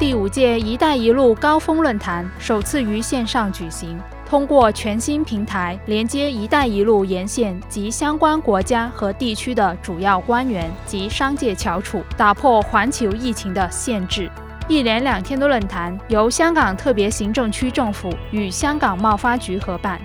[0.00, 14.30] 第五届“一带一路”高峰论坛首次于线上举行，通过全新平台连接“一带一路”沿线及相关国家和地区的主要官员及商界翘楚，打破环球疫情的限制。
[14.68, 20.00] 一连两天的论坛由香港特别行政区政府与香港贸发局合办。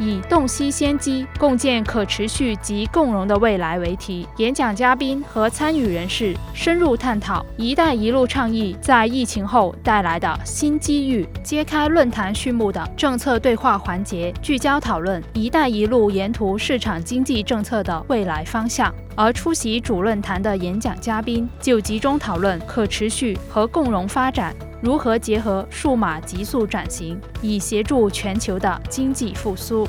[0.00, 11.26] 以“洞悉先机，共建可持续及共荣的未来”为题，演讲嘉宾和参与人士深入探讨“一带一路”倡议在疫情后带来的新机遇。
[11.44, 18.92] 揭开论坛序幕的政策对话环节，聚焦讨论“一带一路”沿途市场经济政策的未来方向。
[19.16, 24.52] 而出席主论坛的演讲嘉宾就集中讨论可持续和共荣发展。
[24.84, 29.88] 如何结合数码急速转型，以协助全球的经济复苏。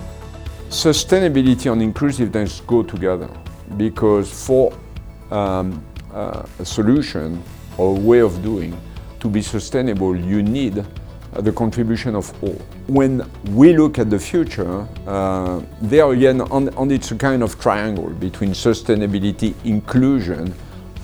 [0.72, 3.28] Sustainability and inclusiveness go together
[3.78, 4.72] because for
[5.32, 5.82] um,
[6.16, 7.38] uh, a solution
[7.78, 8.72] or way of doing
[9.20, 10.78] to be sustainable, you need
[11.36, 12.56] uh, the contribution of all.
[12.88, 13.22] When
[13.54, 18.10] we look at the future, uh, there again, on, on it's a kind of triangle
[18.18, 20.54] between sustainability, inclusion,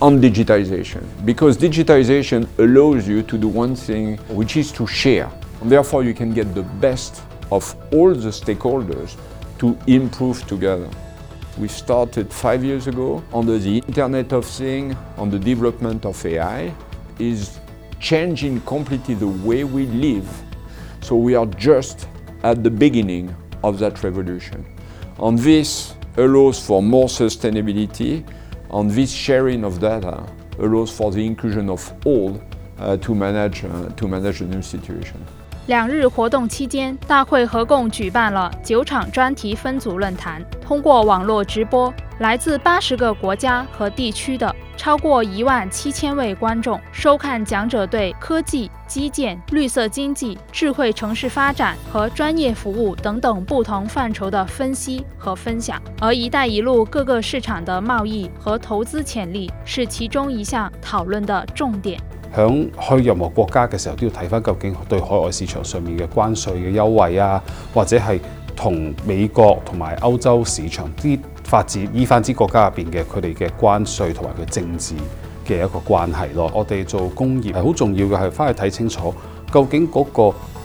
[0.02, 5.72] on digitization because digitization allows you to do one thing which is to share and
[5.72, 7.22] therefore you can get the best
[7.52, 9.16] of all the stakeholders
[9.60, 10.90] to improve together.
[11.60, 16.74] We started five years ago under the Internet of Things, on the development of AI,
[17.20, 17.60] is
[18.00, 20.28] changing completely the way we live.
[21.02, 22.08] So we are just
[22.44, 24.66] at the beginning of that revolution.
[25.20, 28.26] And this allows for more sustainability,
[28.72, 30.24] and this sharing of data
[30.58, 32.42] allows for the inclusion of all
[32.80, 35.26] uh, to, manage, uh, to manage the new situation.
[35.72, 55.82] 两日活动期间，大会合共举办了九场专题分组论坛，通过网络直播，来自八十个国家和地区的超过一万七千位观众收看讲者对科技、基建、绿色经济、智慧城市发展和专业服务等等不同范畴的分析和分享。
[56.02, 61.98] 而“一带一路”各个市场的贸易和投资潜力是其中一项讨论的重点。
[62.36, 67.42] 喺去任何國家嘅時候，都要睇翻究竟對海外市場上面嘅關税嘅優惠啊，
[67.74, 68.20] 或者係
[68.56, 74.96] 同美國同埋歐洲市場啲發展依翻啲國家入邊嘅佢哋嘅關税同埋佢政治
[75.46, 76.50] 嘅一個關係咯。
[76.56, 79.14] 我哋做工業係好重要嘅，係翻去睇清楚
[79.52, 80.22] 究竟嗰個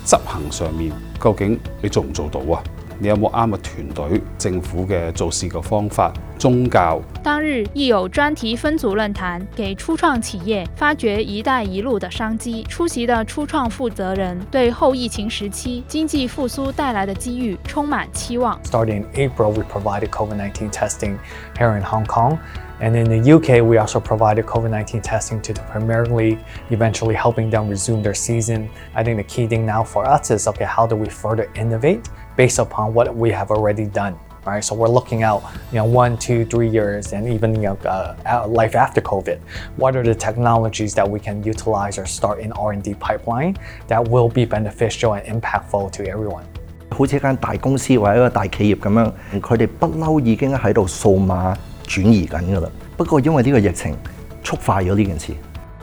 [0.06, 2.62] 執行上面究竟你做唔做到啊？
[2.98, 7.00] 你有冇啱嘅團隊、政府嘅做事嘅方法、宗教？
[7.22, 12.62] 當日亦有專題分組論壇，給初創企業發掘「一帶一路」的商機。
[12.64, 18.58] 出席的初創負責人對後疫情時期經濟復甦帶來的機遇充滿期望。
[18.64, 21.18] Starting in April, we provided COVID-19 testing
[21.58, 22.38] here in Hong Kong,
[22.80, 26.38] and in the UK, we also provided COVID-19 testing to the Premier League,
[26.70, 28.68] eventually helping them resume their season.
[28.94, 32.04] I think the key thing now for us is, okay, how do we further innovate?
[32.36, 34.14] based upon what we have already done.
[34.44, 34.62] Right?
[34.62, 35.42] So we're looking out,
[35.72, 39.38] you know, one, two, three years, and even you know, uh, life after COVID.
[39.76, 43.56] What are the technologies that we can utilize or start in R&D pipeline
[43.88, 46.44] that will be beneficial and impactful to everyone?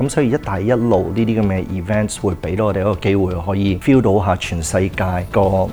[0.00, 4.96] 咁所以一帶一路呢啲咁嘅 event s 會俾到我哋一個機會，可以 feel 到下全世界
[5.30, 5.68] 個誒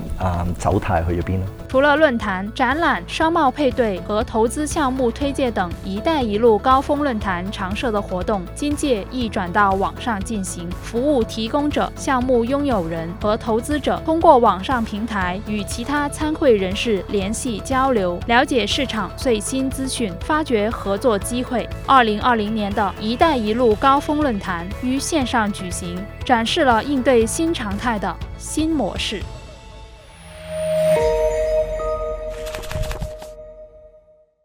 [0.58, 1.46] 走態去咗邊咯。
[1.70, 10.66] 除了论坛、展览、商贸配对和投资项目推介等一带一路高峰论坛常设的活动，今屆亦转到网上进行。
[10.82, 21.68] 服务提供者、项目拥有人和投资者通过网上平台与其他参会人士联系交流，了解市场最新资讯，发掘合作机会。
[21.86, 24.17] 二零二零年的「一带一路」高峰。
[24.22, 29.22] 论坛于线上举行，展示了应对新常态的新模式。